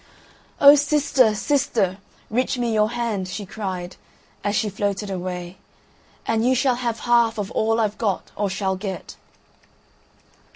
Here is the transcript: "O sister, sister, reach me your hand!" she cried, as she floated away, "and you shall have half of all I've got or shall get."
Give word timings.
"O 0.59 0.73
sister, 0.73 1.35
sister, 1.35 1.99
reach 2.31 2.57
me 2.57 2.73
your 2.73 2.89
hand!" 2.89 3.27
she 3.27 3.45
cried, 3.45 3.97
as 4.43 4.55
she 4.55 4.67
floated 4.67 5.11
away, 5.11 5.59
"and 6.25 6.43
you 6.43 6.55
shall 6.55 6.77
have 6.81 7.01
half 7.01 7.37
of 7.37 7.51
all 7.51 7.79
I've 7.79 7.99
got 7.99 8.31
or 8.35 8.49
shall 8.49 8.75
get." 8.75 9.15